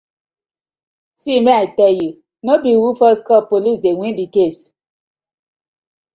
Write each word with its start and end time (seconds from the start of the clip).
See 1.19 1.39
mek 1.45 1.57
I 1.63 1.75
tell 1.77 1.93
you 2.01 2.11
be 2.63 2.73
who 2.73 2.95
first 2.99 3.21
call 3.27 3.43
Police 3.51 3.79
dey 3.83 3.93
win 3.93 4.15
the 4.15 4.25
case, 4.35 4.61